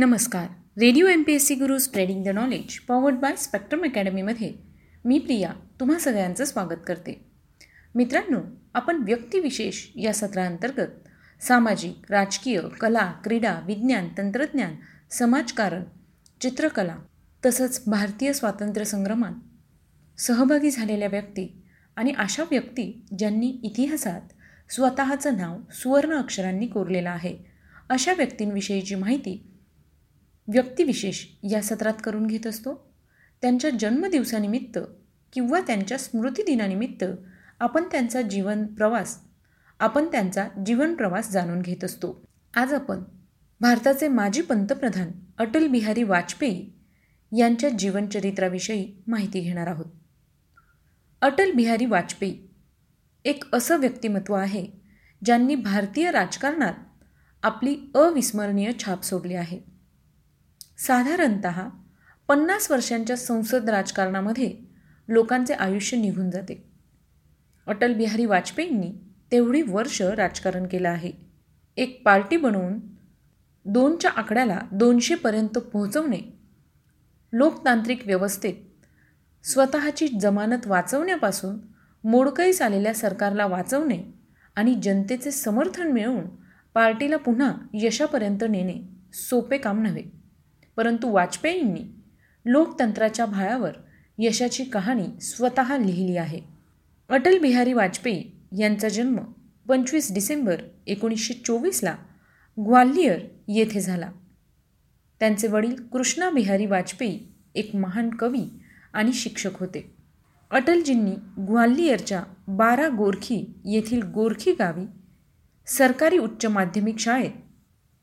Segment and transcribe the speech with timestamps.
[0.00, 0.46] नमस्कार.
[0.80, 4.52] Radio M P S C Guru spreading the knowledge powered by spectrum अकॅडमीमध्ये
[5.04, 7.12] मी प्रिया तुम्हा सगळ्यांचं स्वागत करते.
[7.94, 8.38] मित्रांनो
[8.74, 11.08] आपण व्यक्तिविशेष या सत्रांतर्गत
[11.40, 14.74] सामाजिक राजकीय कला क्रीडा विज्ञान तंत्रज्ञान
[15.10, 15.84] समाजकारण
[16.40, 16.96] चित्रकला
[17.46, 21.64] तसंच भारतीय स्वातंत्र्य संग्रामात सहभागी झालेल्या व्यक्ती
[21.96, 27.36] आणि अशा व्यक्ती ज्यांनी इतिहासात स्वतःचं नाव सुवर्ण अक्षरांनी कोरलेलं आहे
[27.88, 29.49] अशा व्यक्तींविषयीची माहिती
[30.52, 32.94] व्यक्तिविशेष या सत्रात करून घेत असतो.
[33.42, 34.78] त्यांच्या जन्मदिवसानिमित्त
[35.32, 37.04] किंवा त्यांच्या स्मृतिदिनानिमित्त
[37.60, 39.18] आपण त्यांचा जीवन प्रवास
[39.80, 42.24] आपण त्यांचा जीवन प्रवास जाणून घेत असतो.
[42.54, 43.02] आज आपण
[43.60, 46.72] भारताचे माजी पंतप्रधान अटल बिहारी वाजपेयी
[47.38, 49.84] यांच्या जीवनचरित्राविषयी माहिती घेणार आहोत.
[51.20, 52.48] अटल बिहारी वाजपेयी
[53.24, 54.66] एक असं व्यक्तिमत्व आहे
[55.24, 56.74] ज्यांनी भारतीय राजकारणात
[57.42, 59.79] आपली अविस्मरणीय छाप सोडली आहे.
[60.80, 61.46] साधारणत
[62.28, 64.54] पन्नास वर्षांच्या संसद राजकारणामध्ये
[65.08, 66.68] लोकांचे आयुष्य निघून जाते.
[67.66, 68.92] अटल बिहारी वाजपेयींनी
[69.32, 71.12] तेवढी वर्ष राजकारण केलं आहे.
[71.76, 72.78] एक पार्टी बनवून
[73.64, 76.20] दोनच्या आकड्याला दोनशेपर्यंत पोहोचवणे
[77.32, 78.54] लोकतांत्रिक व्यवस्थेत
[79.44, 81.58] स्वतःची जमानत वाचवण्यापासून
[82.04, 84.02] मोडकळीस आलेल्या सरकारला वाचवणे
[84.56, 86.24] आणि जनतेचे समर्थन मिळवून
[86.74, 88.76] पार्टीला पुन्हा यशापर्यंत नेणे
[89.12, 90.19] सोपे काम नव्हे.
[90.80, 91.80] परंतु वाजपेयींनी
[92.46, 93.70] लोकतंत्राच्या भाळावर
[94.18, 96.40] यशाची कहाणी स्वतः लिहिली आहे.
[97.08, 99.16] अटल बिहारी वाजपेयी यांचा जन्म
[99.68, 100.56] पंचवीस डिसेंबर
[100.86, 101.96] एकोणीसशे चोवीसला
[102.58, 104.10] ग्वाल्हेर येथे झाला.
[105.20, 107.20] त्यांचे वडील कृष्णा बिहारी वाजपेयी
[107.54, 108.44] एक महान कवी
[108.92, 109.96] आणि शिक्षक होते.
[110.50, 111.14] अटलजींनी
[111.46, 114.84] ग्वाल्हेरच्या बारा गोरखी येथील गोरखी गावी
[115.66, 117.30] सरकारी उच्च माध्यमिक शाळेत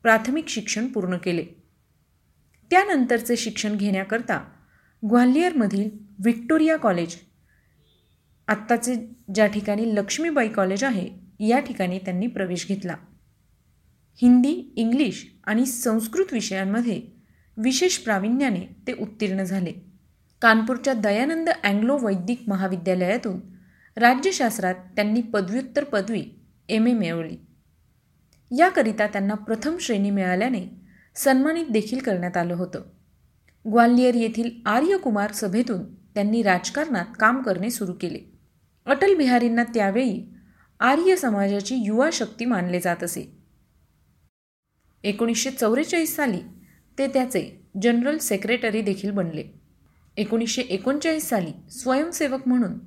[0.02, 1.57] प्राथमिक शिक्षण पूर्ण केले.
[2.70, 4.44] त्यानंतरचे शिक्षण घेण्याकरता
[5.10, 7.16] ग्वाल्हेरमधील व्हिक्टोरिया कॉलेज
[8.48, 8.94] आत्ताचे
[9.34, 11.08] ज्या ठिकाणी लक्ष्मीबाई कॉलेज आहे
[11.40, 12.96] या ठिकाणी त्यांनी प्रवेश घेतला.
[14.22, 17.02] हिंदी इंग्लिश आणि संस्कृत विषयांमध्ये
[17.56, 19.72] विशेष प्रावीण्याने ते उत्तीर्ण झाले.
[20.42, 23.40] कानपूरच्या दयानंद अँग्लो वैदिक महाविद्यालयातून
[23.96, 26.24] राज्यशास्त्रात त्यांनी पदव्युत्तर पदवी
[26.68, 27.36] एम ए मिळवली.
[28.58, 30.77] याकरिता त्यांना प्रथम श्रेणी मिळाल्याने
[31.18, 32.82] सन्मानित देखील करण्यात आलं होतं.
[33.70, 38.20] ग्वाल्हेर येथील आर्यकुमार सभेतून त्यांनी राजकारणात काम करणे सुरू केले.
[38.86, 40.34] अटल बिहारींना त्यावेळी
[40.80, 43.38] आर्य समाजाची युवा शक्ती मानले जात असे.
[45.02, 46.40] एकोणीसशे चौवेचाळीस साली
[46.98, 49.44] ते त्याचे जनरल सेक्रेटरी देखील बनले.
[50.16, 52.78] एकोणीसशे एकोणचाळीस साली स्वयंसेवक म्हणून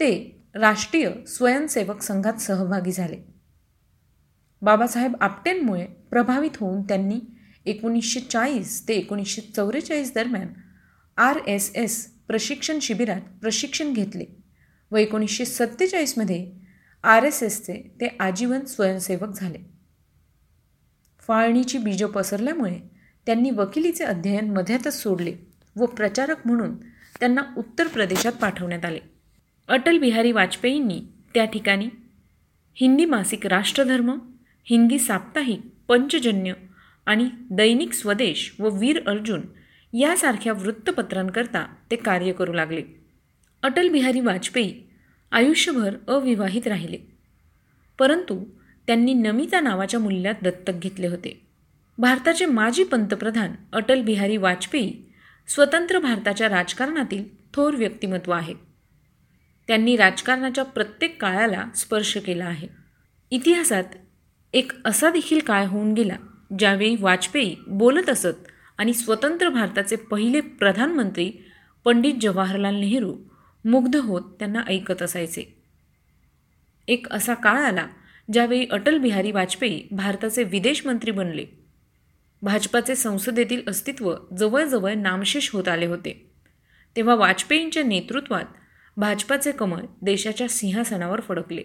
[0.00, 3.16] ते राष्ट्रीय स्वयंसेवक संघात सहभागी झाले.
[4.62, 7.20] बाबासाहेब आपटेंमुळे प्रभावित होऊन त्यांनी
[7.66, 10.48] एकोणीसशे चाळीस ते एकोणीसशे चौवेचाळीस दरम्यान
[11.16, 14.24] आर एस एस प्रशिक्षण शिबिरात प्रशिक्षण घेतले
[14.90, 16.52] व एकोणीसशे सत्तेचाळीसमध्ये
[17.04, 19.58] आर एस एसचे ते आजीवन स्वयंसेवक झाले.
[21.28, 22.78] फाळणीची बीजं पसरल्यामुळे
[23.26, 25.34] त्यांनी वकिलीचे अध्ययन मध्यातच सोडले
[25.76, 26.76] व प्रचारक म्हणून
[27.20, 29.00] त्यांना उत्तर प्रदेशात पाठवण्यात आले.
[29.68, 31.00] अटल बिहारी वाजपेयींनी
[31.34, 31.88] त्या ठिकाणी
[32.76, 34.18] हिंदी मासिक राष्ट्रधर्म
[34.66, 36.52] हिंदी साप्ताहिक पंचजन्य
[37.06, 39.40] आणि दैनिक स्वदेश व वीर अर्जुन
[39.92, 42.82] यासारख्या वृत्तपत्रांकरता ते कार्य करू लागले.
[43.62, 44.82] अटल बिहारी वाजपेयी
[45.32, 46.98] आयुष्यभर अविवाहित राहिले.
[47.98, 48.44] परंतु
[48.86, 51.46] त्यांनी नमिता नावाच्या मुलीला दत्तक घेतले होते.
[51.98, 55.02] भारताचे माजी पंतप्रधान अटल बिहारी वाजपेयी
[55.48, 57.24] स्वतंत्र भारताच्या राजकारणातील
[57.54, 58.54] थोर व्यक्तिमत्व आहे.
[59.68, 62.68] त्यांनी राजकारणाच्या प्रत्येक काळाला स्पर्श केला आहे.
[63.30, 63.84] इतिहासात
[64.52, 66.16] एक असा देखील काळ होऊन गेला
[66.58, 68.48] ज्यावेळी वाजपेयी बोलत असत
[68.78, 71.32] आणि स्वतंत्र भारताचे पहिले प्रधानमंत्री
[71.84, 73.16] पंडित जवाहरलाल नेहरू
[73.64, 75.56] मुग्ध होत त्यांना ऐकत असायचे.
[76.88, 77.86] एक असा काळ आला
[78.32, 81.44] ज्यावेळी अटल बिहारी वाजपेयी भारताचे विदेश मंत्री बनले.
[82.42, 86.30] भाजपाचे संसदेतील अस्तित्व जवळजवळ नामशेष होत आले होते.
[86.96, 88.44] तेव्हा वाजपेयींच्या नेतृत्वात
[88.96, 91.62] भाजपाचे कमळ देशाच्या सिंहासनावर फडकले.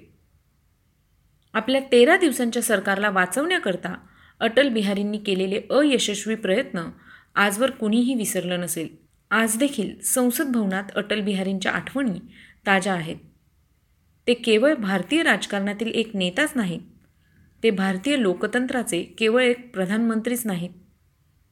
[1.54, 3.96] आपल्या तेरा दिवसांच्या सरकारला वाचवण्याकरता
[4.42, 6.84] अटल बिहारींनी केलेले अयशस्वी प्रयत्न
[7.36, 8.88] आजवर कुणीही विसरलं नसेल.
[9.32, 12.20] आज देखील संसद भवनात अटल बिहारींच्या आठवणी
[12.68, 13.16] ताज्या आहेत.
[14.28, 16.82] ते केवळ भारतीय राजकारणातील एक नेताच नाहीत.
[17.64, 20.70] ते भारतीय लोकतंत्राचे केवळ एक प्रधानमंत्रीच नाहीत.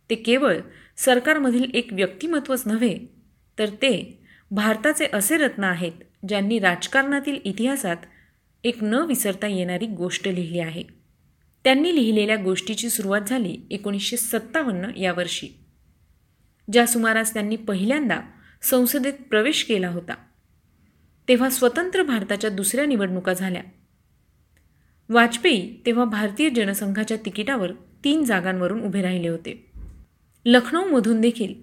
[0.09, 0.57] ते केवळ
[0.97, 2.97] सरकारमधील एक व्यक्तिमत्वच नव्हे
[3.59, 7.97] तर ते भारताचे असे रत्न आहेत ज्यांनी राजकारणातील इतिहासात
[8.63, 10.99] एक न विसरता येणारी गोष्ट लिहिली आहे.
[11.64, 15.48] त्यांनी लिहिलेल्या गोष्टीची सुरुवात झाली एकोणीसशे सत्तावन्न या वर्षी
[16.72, 18.20] ज्या सुमारास त्यांनी पहिल्यांदा
[18.62, 20.14] संसदेत प्रवेश केला होता.
[21.28, 23.62] तेव्हा स्वतंत्र भारताच्या दुसऱ्या निवडणुका झाल्या.
[25.10, 27.72] वाजपेयी तेव्हा भारतीय जनसंघाच्या तिकिटावर
[28.04, 29.72] तीन जागांवरून उभे राहिले होते.
[30.46, 31.54] लखनौमधून देखील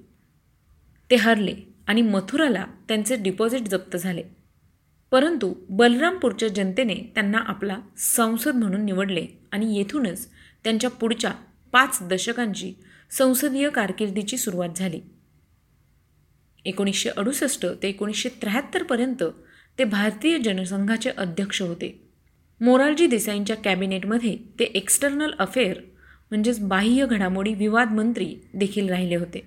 [1.11, 1.55] ते हरले
[1.87, 4.23] आणि मथुराला त्यांचे डिपॉझिट जप्त झाले.
[5.11, 10.29] परंतु बलरामपूरच्या जनतेने त्यांना आपला संसद म्हणून निवडले आणि येथूनच
[10.64, 11.32] त्यांच्या पुढच्या
[11.73, 12.75] पाच दशकांची
[13.11, 15.00] संसदीय कारकिर्दीची सुरुवात झाली.
[16.64, 19.25] एकोणीसशे अडुसष्ट ते एकोणीसशे त्र्याहत्तरपर्यंत
[19.79, 22.09] ते भारतीय जनसंघाचे अध्यक्ष होते.
[22.61, 25.79] मोरारजी देसाईंच्या कॅबिनेटमध्ये ते एक्स्टर्नल अफेअर
[26.31, 29.47] म्हणजेच बाह्य घडामोडी विवाद मंत्री देखील राहिले होते.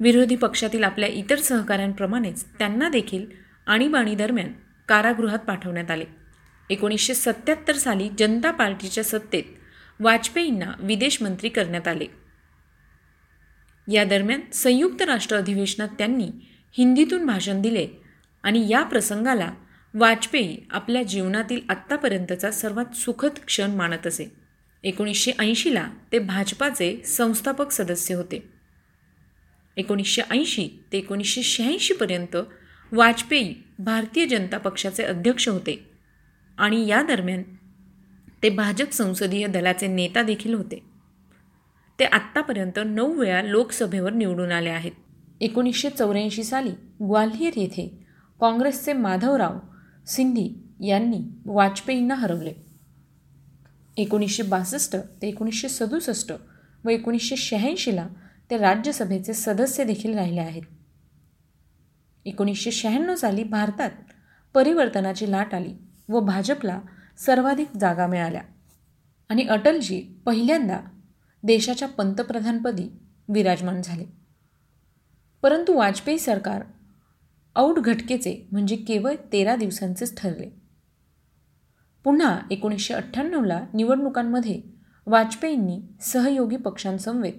[0.00, 4.52] विरोधी पक्षातील आपल्या इतर सहकाऱ्यांप्रमाणेच त्यांना देखील आणीबाणी दरम्यान
[4.88, 6.04] कारागृहात पाठवण्यात आले.
[6.70, 9.42] एकोणीसशे सत्याहत्तर साली जनता पार्टीच्या सत्तेत
[10.00, 12.06] वाजपेयींना विदेश मंत्री करण्यात आले.
[13.92, 16.30] या दरम्यान संयुक्त राष्ट्र अधिवेशनात त्यांनी
[16.72, 17.88] हिंदीतून भाषण दिले
[18.42, 19.52] आणि या प्रसंगाला
[19.94, 24.32] वाजपेयी आपल्या जीवनातील आत्तापर्यंतचा सर्वात सुखद क्षण मानत असे.
[24.82, 28.48] एकोणीसशे ऐंशीला ते भाजपाचे संस्थापक सदस्य होते.
[29.76, 32.36] एकोणीसशे ऐंशी ते एकोणीसशे शहाऐंशीपर्यंत
[32.92, 35.90] वाजपेयी भारतीय जनता पक्षाचे अध्यक्ष होते.
[36.58, 37.42] आणि या दरम्यान
[38.42, 40.82] ते भाजप संसदीय दलाचे नेता देखील होते.
[41.98, 44.92] ते आत्तापर्यंत नऊ वेळा लोकसभेवर निवडून आले आहेत.
[45.40, 46.70] एकोणीसशे चौऱ्याऐंशी साली
[47.06, 47.98] ग्वाल्हेर येथे
[48.40, 49.58] काँग्रेसचे माधवराव
[50.06, 50.50] सिंधी
[50.86, 52.52] यांनी वाजपेयींना हरवले.
[53.96, 56.32] एकोणीसशे बासष्ट ते एकोणीसशे सदुसष्ट
[56.84, 58.08] व एकोणीसशे शहाऐंशीला
[58.50, 60.62] ते राज्यसभेचे सदस्य देखील राहिले आहेत.
[62.28, 63.90] एकोणीसशे शहाण्णव साली भारतात
[64.54, 65.74] परिवर्तनाची लाट आली
[66.08, 66.80] व भाजपला
[67.18, 68.42] सर्वाधिक जागा मिळाल्या.
[69.28, 70.80] आणि अटलजी पहिल्यांदा
[71.42, 72.88] देशाच्या पंतप्रधानपदी
[73.28, 74.04] विराजमान झाले.
[75.42, 76.62] परंतु वाजपेयी सरकार
[77.56, 80.62] औट घटकेचे म्हणजे केवळ तेरा दिवसांचेच ठरले.
[82.04, 84.62] पुन्हा एकोणीसशे अठ्ठ्याण्णवला निवडणुकांमध्ये
[85.06, 87.32] वाजपेयींनी सहयोगी पक्षांसमवेत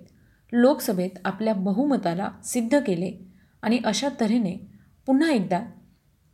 [0.51, 3.31] लोकसभेत आपल्या बहुमताला सिद्ध केले
[3.61, 4.78] आणि अशा तऱ्हेने
[5.09, 5.61] पुन्हा एकदा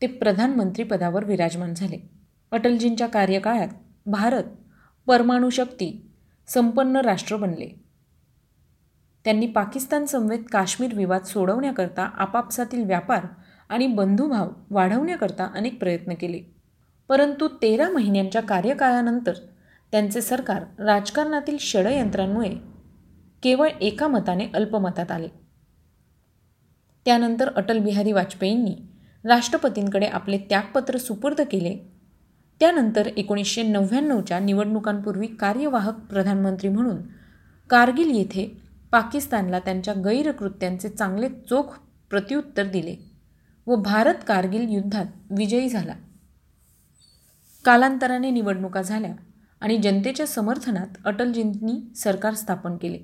[0.01, 2.09] ते प्रधानमंत्रीपदावर विराजमान झाले.
[2.51, 3.67] अटलजींच्या कार्यकाळात
[4.05, 4.43] भारत
[5.07, 6.11] परमाणू शक्ती
[6.47, 7.83] संपन्न राष्ट्र बनले.
[9.25, 13.25] त्यांनी पाकिस्तान समवेत काश्मीर विवाद सोडवण्याकरता आपापसातील व्यापार
[13.69, 16.39] आणि बंधुभाव वाढवण्याकरता अनेक प्रयत्न केले.
[17.07, 19.33] परंतु तेरा महिन्यांच्या कार्यकाळानंतर
[19.91, 22.55] त्यांचे सरकार राजकारणातील षडयंत्रांमुळे
[23.43, 25.44] केवळ एका मताने अल्पमतात आले.
[27.05, 28.75] त्यानंतर अटल बिहारी वाजपेयींनी
[29.25, 31.77] राष्ट्रपतींकडे आपले त्यागपत्र सुपूर्द केले.
[32.59, 36.97] त्यानंतर एकोणीसशे नव्याण्णवच्या निवडणुकांपूर्वी कार्यवाहक प्रधानमंत्री म्हणून
[37.69, 38.61] कारगिल येथे
[38.91, 41.79] पाकिस्तानला त्यांच्या गैरकृत्यांचे चांगले चोख
[42.09, 42.95] प्रत्युत्तर दिले
[43.67, 45.05] व भारत कारगिल युद्धात
[45.37, 45.93] विजयी झाला.
[47.65, 49.13] कालांतराने निवडणुका झाल्या
[49.61, 52.97] आणि जनतेच्या समर्थनात अटलजींनी सरकार स्थापन केले.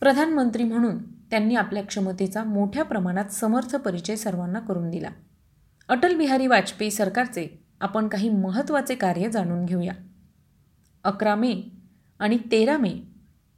[0.00, 0.98] प्रधानमंत्री म्हणून
[1.30, 5.08] त्यांनी आपल्या क्षमतेचा मोठ्या प्रमाणात समर्थ परिचय सर्वांना करून दिला.
[5.88, 9.92] अटल बिहारी वाजपेयी सरकारचे आपण काही महत्त्वाचे कार्य जाणून घेऊया.
[11.04, 11.62] अकरा मे
[12.18, 13.02] आणि तेरा मे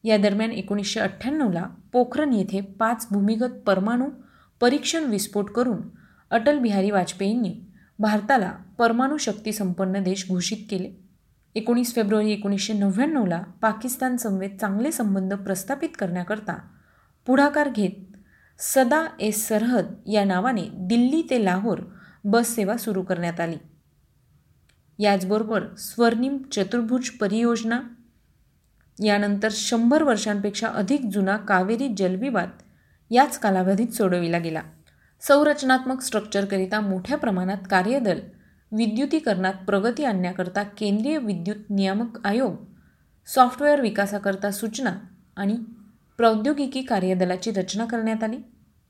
[0.04, 4.06] या दरम्यान एकोणीसशे अठ्ठ्याण्णवला पोखरण येथे पाच भूमिगत परमाणू
[4.60, 5.78] परीक्षण विस्फोट करून
[6.30, 7.60] अटल बिहारी वाजपेयींनी
[7.98, 10.92] भारताला परमाणू शक्ती संपन्न देश घोषित केले.
[11.54, 16.68] एकोणीस फेब्रुवारी एकोणीसशे नव्याण्णवला पाकिस्तान समवेत चांगले संबंध प्रस्थापित करण्याकरता
[17.26, 18.16] पुढाकार घेत
[18.58, 21.78] सदा ए सरहद या नावाने दिल्ली ते लाहोर
[22.24, 23.56] बससेवा सुरू करण्यात आली.
[24.98, 27.80] याचबरोबर स्वर्णिम चतुर्भुज परियोजना
[29.04, 32.50] यानंतर शंभर वर्षांपेक्षा अधिक जुना कावेरी जलविवाद
[33.10, 34.62] याच कालावधीत सोडविला गेला.
[35.20, 38.20] संरचनात्मक स्ट्रक्चरकरिता मोठ्या प्रमाणात कार्यदल
[38.72, 42.56] विद्युतीकरणात प्रगती आणण्याकरता केंद्रीय विद्युत नियामक आयोग
[43.26, 44.96] सॉफ्टवेअर विकासाकरता सूचना
[45.36, 45.56] आणि
[46.16, 48.36] प्रौद्योगिकी कार्यदलाची रचना करण्यात आली.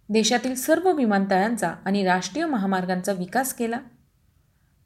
[0.08, 3.78] देशातील सर्व विमानतळांचा आणि राष्ट्रीय महामार्गांचा विकास केला.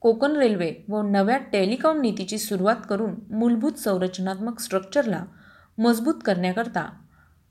[0.00, 5.24] कोकण रेल्वे व नव्या टेलिकॉम नीतीची सुरुवात करून मूलभूत संरचनात्मक स्ट्रक्चरला
[5.78, 6.88] मजबूत करण्याकरता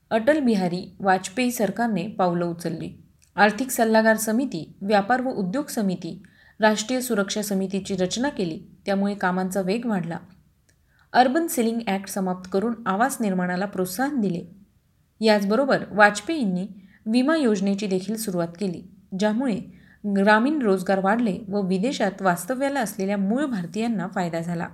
[0.09, 3.03] अटल बिहारी वाजपेयी सरकारने पावलं उचलली.
[3.35, 6.23] आर्थिक सल्लागार समिती व्यापार व उद्योग समिती
[6.59, 10.17] राष्ट्रीय सुरक्षा समितीची रचना केली त्यामुळे कामांचा वेग वाढला.
[11.13, 14.59] अर्बन सेलिंग ॲक्ट समाप्त करून आवास निर्माणाला प्रोत्साहन दिले.
[15.19, 16.67] याचबरोबर वाजपेयींनी
[17.05, 18.83] विमा योजनेची देखील सुरुवात केली
[19.19, 19.59] ज्यामुळे
[20.15, 24.67] ग्रामीण रोजगार वाढले व विदेशात वास्तव्याला असलेल्या मूळ भारतीयांना फायदा झाला.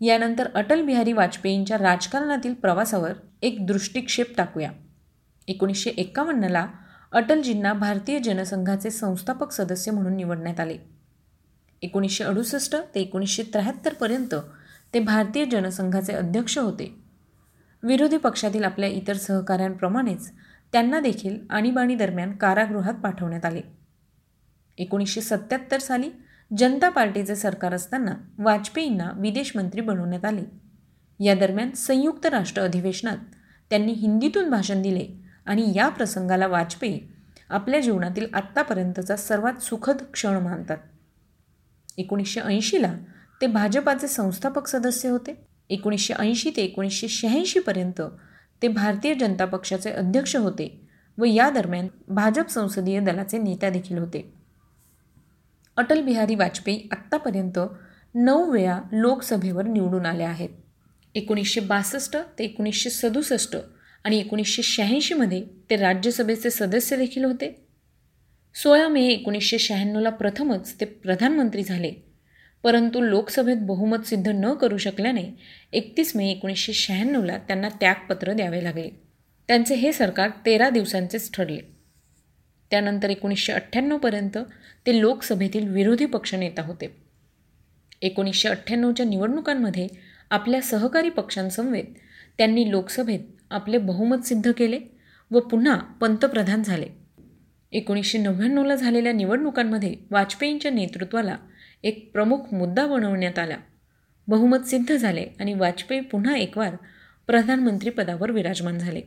[0.00, 4.70] यानंतर अटल बिहारी वाजपेयींच्या राजकारणातील प्रवासावर एक दृष्टिक्षेप टाकूया.
[5.48, 6.66] एकोणीसशे एक्कावन्नला
[7.12, 10.76] अटलजींना भारतीय जनसंघाचे संस्थापक सदस्य म्हणून निवडण्यात आले.
[11.82, 14.34] एकोणीसशे अडुसष्ट ते एकोणीसशे त्र्याहत्तरपर्यंत
[14.94, 17.07] ते भारतीय जनसंघाचे अध्यक्ष होते.
[17.82, 20.32] विरोधी पक्षातील आपल्या इतर सहकाऱ्यांप्रमाणेच
[20.72, 23.60] त्यांना देखील आणीबाणी दरम्यान कारागृहात पाठवण्यात आले.
[24.78, 26.10] एकोणीसशे सत्याहत्तर साली
[26.58, 30.42] जनता पार्टीचे सरकार असताना वाजपेयींना विदेश मंत्री बनवण्यात आले.
[31.24, 33.16] या दरम्यान संयुक्त राष्ट्र अधिवेशनात
[33.70, 35.06] त्यांनी हिंदीतून भाषण दिले
[35.46, 37.00] आणि या प्रसंगाला वाजपेयी
[37.50, 40.78] आपल्या जीवनातील आत्तापर्यंतचा सर्वात सुखद क्षण मानतात.
[41.98, 42.94] एकोणीसशे ऐंशीला
[43.40, 45.47] ते भाजपाचे संस्थापक सदस्य होते.
[45.70, 48.02] एकोणीसशे ऐंशी ते एकोणीसशे शहाऐंशीपर्यंत
[48.62, 50.80] ते भारतीय जनता पक्षाचे अध्यक्ष होते
[51.18, 54.32] व या दरम्यान भाजप संसदीय दलाचे नेता देखील होते.
[55.76, 57.58] अटल बिहारी वाजपेयी आत्तापर्यंत
[58.14, 60.48] नऊ वेळा लोकसभेवर निवडून आले आहेत.
[61.14, 63.56] एकोणीसशे बासष्ट ते एकोणीसशे सदुसष्ट
[64.04, 67.66] आणि एकोणीसशे शहाऐंशीमध्ये ते राज्यसभेचे सदस्य देखील होते.
[68.54, 72.07] सोळा मे एकोणीसशे शहाण्णवला प्रथमच ते प्रधानमंत्री झाले.
[72.62, 75.24] परंतु लोकसभेत बहुमत सिद्ध न करू शकल्याने
[75.72, 78.90] एकतीस मे एकोणीसशे शहाण्णवला त्यांना त्यागपत्र द्यावे लागले.
[79.48, 81.58] त्यांचे हे सरकार तेरा दिवसांचेच ठरले.
[82.70, 84.38] त्यानंतर एकोणीसशे अठ्ठ्याण्णवपर्यंत
[84.86, 86.96] ते लोकसभेतील विरोधी पक्षनेता होते.
[88.02, 89.88] एकोणीसशे अठ्ठ्याण्णवच्या निवडणुकांमध्ये
[90.30, 91.84] आपल्या सहकारी पक्षांसमवेत
[92.38, 94.78] त्यांनी लोकसभेत आपले बहुमत सिद्ध केले
[95.30, 96.86] व पुन्हा पंतप्रधान झाले.
[97.72, 101.36] एकोणीसशे नव्याण्णवला झालेल्या निवडणुकांमध्ये वाजपेयींच्या नेतृत्वाला
[101.82, 103.56] एक प्रमुख मुद्दा बनवण्यात आला.
[104.28, 106.76] बहुमत सिद्ध झाले आणि वाजपेयी पुन्हा एकवार
[107.26, 109.02] प्रधानमंत्रीपदावर विराजमान झाले.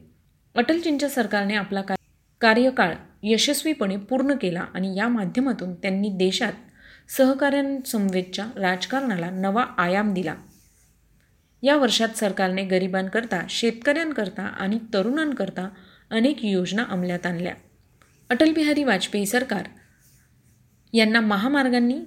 [0.55, 1.95] अटलजींच्या सरकारने आपला का
[2.41, 6.53] कार्यकाळ यशस्वीपणे पूर्ण केला आणि या माध्यमातून त्यांनी देशात
[7.17, 10.35] सहकार्यांसमवेतच्या राजकारणाला नवा आयाम दिला.
[11.63, 15.69] या वर्षात सरकारने गरिबांकरता शेतकऱ्यांकरता आणि तरुणांकरता
[16.09, 17.53] अनेक योजना अंमलात आणल्या.
[18.29, 19.63] अटलबिहारी वाजपेयी सरकार
[20.93, 21.99] यांना महामार्गांनी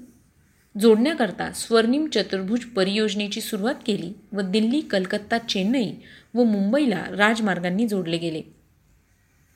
[0.80, 5.92] जोडण्याकरता स्वर्णिम चतुर्भुज परियोजनेची सुरुवात केली व दिल्ली कलकत्ता चेन्नई
[6.34, 8.42] व मुंबईला राजमार्गांनी जोडले गेले.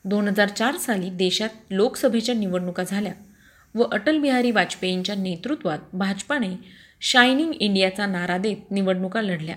[0.05, 3.13] दोन हजार चार साली देशात लोकसभेच्या निवडणुका झाल्या
[3.75, 6.49] व अटल बिहारी वाजपेयींच्या नेतृत्वात भाजपाने
[7.01, 9.55] शायनिंग इंडियाचा नारा देत निवडणुका लढल्या.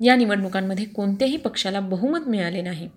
[0.00, 2.88] या निवडणुकांमध्ये कोणत्याही पक्षाला बहुमत मिळाले नाही.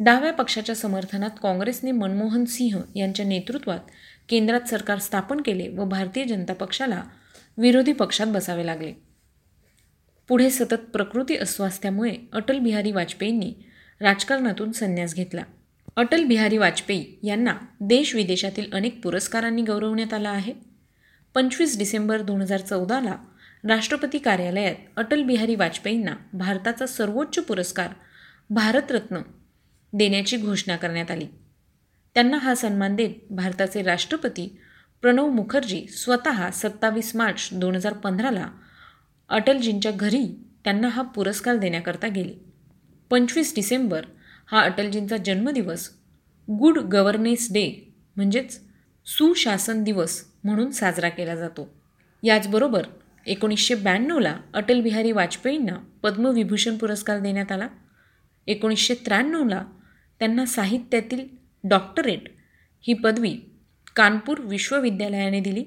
[0.00, 3.80] डाव्या पक्षाच्या समर्थनात काँग्रेसने मनमोहन सिंह यांच्या नेतृत्वात
[4.28, 7.02] केंद्रात सरकार स्थापन केले व भारतीय जनता पक्षाला
[7.58, 8.92] विरोधी पक्षात बसावे लागले.
[10.28, 13.54] पुढे सतत प्रकृती अस्वास्थ्यामुळे अटल बिहारी वाजपेयींनी
[14.00, 15.42] राजकारणातून संन्यास घेतला.
[15.96, 20.52] अटल बिहारी वाजपेयी यांना देश विदेशातील अनेक पुरस्कारांनी गौरवण्यात आला आहे.
[21.34, 23.16] पंचवीस डिसेंबर दोन हजार चौदाला
[23.68, 27.88] राष्ट्रपती कार्यालयात अटल बिहारी वाजपेयींना भारताचा सर्वोच्च पुरस्कार
[28.50, 29.18] भारतरत्न
[29.92, 31.26] देण्याची घोषणा करण्यात आली.
[32.14, 34.58] त्यांना हा सन्मान देत भारताचे राष्ट्रपती
[35.02, 38.48] प्रणव मुखर्जी स्वतः सत्तावीस मार्च दोन हजार पंधराला
[39.28, 40.26] अटलजींच्या घरी
[40.64, 42.34] त्यांना हा पुरस्कार देण्याकरता गेले.
[43.10, 44.04] पंचवीस डिसेंबर
[44.46, 45.90] हा अटलजींचा जन्मदिवस
[46.48, 48.60] गुड गव्हर्नेन्स डे म्हणजेच
[49.06, 51.68] सुशासन दिवस म्हणून साजरा केला जातो.
[52.22, 52.82] याचबरोबर
[53.26, 57.68] एकोणीसशे ब्याण्णवला अटल बिहारी वाजपेयींना पद्मविभूषण पुरस्कार देण्यात आला.
[58.46, 59.64] एकोणीसशे त्र्याण्णवला
[60.18, 62.22] त्यांना साहित्यातील डॉक्टरेट
[62.80, 63.38] ही पदवी
[63.96, 65.64] कानपूर विश्वविद्यालयाने दिली.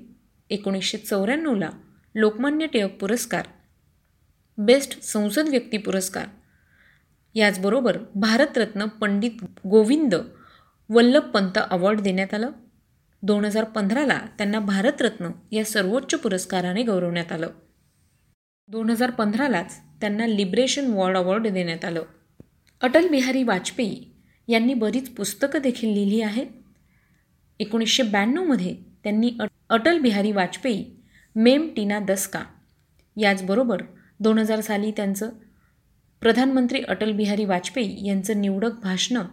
[0.49, 1.69] एकोणीसशे चौऱ्याण्णवला
[2.15, 3.45] लोकमान्य टिळक पुरस्कार
[4.57, 6.25] बेस्ट संसद व्यक्ती पुरस्कार.
[7.35, 9.31] याचबरोबर भारतरत्न पंडित
[9.67, 10.15] गोविंद
[10.89, 12.49] वल्लभपंत अवॉर्ड देण्यात आलं.
[13.23, 17.49] दोन हजार पंधराला त्यांना भारतरत्न या सर्वोच्च पुरस्काराने गौरवण्यात आलं.
[18.67, 22.03] दोन हजार पंधरालाच त्यांना लिबरेशन वॉर्ड अवॉर्ड देण्यात आलं.
[22.81, 24.16] अटल बिहारी वाजपेयी
[24.47, 26.47] यांनी बरीच पुस्तकं देखील लिहिली आहेत.
[27.59, 29.31] एकोणीसशे ब्याण्णवमध्ये त्यांनी
[29.69, 30.85] अटल बिहारी वाजपेयी
[31.35, 32.43] मेम टीना दसका
[33.17, 33.81] याचबरोबर
[34.19, 35.29] दोन हजार साली त्यांचं
[36.21, 39.25] प्रधानमंत्री अटल बिहारी वाजपेयी यांचं निवडक भाषणं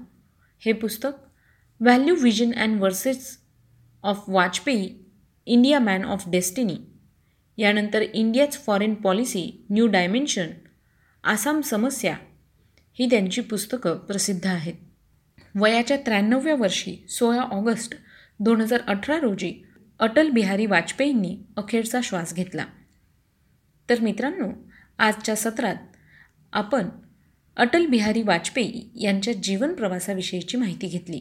[0.62, 1.10] हे पुस्तक
[1.80, 3.38] value vision and verses
[4.02, 4.94] of Vajpayee
[5.46, 6.76] India man of destiny
[7.58, 10.46] यानंतर इंडियाच foreign policy new dimension
[11.24, 12.16] Assam समस्या
[12.98, 14.74] ही त्यांची पुस्तकं प्रसिद्ध आहेत.
[15.54, 17.94] वयाच्या त्र्याण्णव्या वर्षी सोळा ऑगस्ट
[18.40, 19.64] दोन हजार अठरा रोजी
[19.98, 22.66] अटल बिहारी वाजपेयींनी अखेरचा श्वास घेतला.
[23.90, 24.48] तर मित्रांनो
[24.98, 25.76] आजच्या सत्रात
[26.52, 26.88] आपण
[27.56, 31.20] अटल बिहारी वाजपेयी यांच्या जीवन प्रवासाविषयीची माहिती घेतली.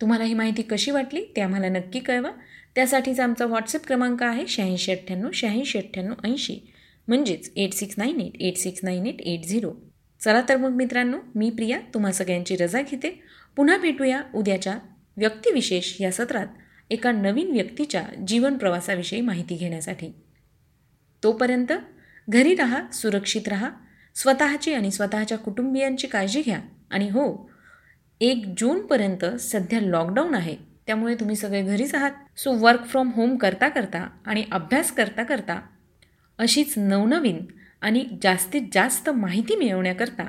[0.00, 2.30] तुम्हाला ही माहिती कशी वाटली ते आम्हाला नक्की कळवा.
[2.74, 6.72] त्यासाठीचा आमचा व्हॉट्सअप क्रमांक आहे शहाऐंशी अठ्ठ्याण्णव शहाऐंशी अठ्ठ्याण्णव ऐंशी.
[7.08, 9.72] म्हणजेच eight six nine eight eight six nine eight eight zero.
[10.20, 13.22] चला तर मग मित्रांनो मी प्रिया तुम्हा सगळ्यांची रजा घेते.
[13.60, 14.78] पुन्हा भेटूया उद्याच्या
[15.16, 16.46] व्यक्तिविशेष या सत्रात
[16.90, 20.14] एका नवीन व्यक्तीच्या जीवन प्रवासाविषयी माहिती घेण्यासाठी.
[21.22, 21.72] तोपर्यंत
[22.28, 23.70] घरी राहा सुरक्षित राहा
[24.14, 27.50] स्वतःची आणि स्वतःच्या कुटुंबियांची काळजी घ्या आणि हो
[28.20, 32.12] एक जूनपर्यंत सध्या लॉकडाऊन आहे त्यामुळे तुम्ही सगळे घरीच आहात.
[32.36, 35.60] सो वर्क फ्रॉम होम करता करता आणि अभ्यास करता करता
[36.38, 37.46] अशीच नवनवीन
[37.80, 40.28] आणि जास्तीत जास्त माहिती मिळवण्याकरता